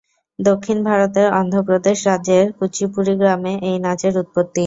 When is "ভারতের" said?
0.87-1.27